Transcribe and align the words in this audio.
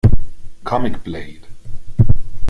Comic 0.63 0.97
Blade 1.03 1.45